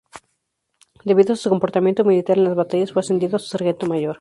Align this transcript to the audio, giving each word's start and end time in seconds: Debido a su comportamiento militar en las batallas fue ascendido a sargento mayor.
Debido 1.05 1.33
a 1.33 1.35
su 1.35 1.49
comportamiento 1.49 2.03
militar 2.03 2.35
en 2.35 2.45
las 2.45 2.55
batallas 2.55 2.91
fue 2.91 3.01
ascendido 3.01 3.35
a 3.35 3.39
sargento 3.39 3.85
mayor. 3.85 4.09